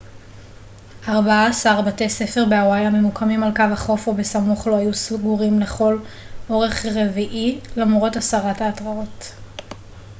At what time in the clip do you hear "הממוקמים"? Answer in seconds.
2.85-3.43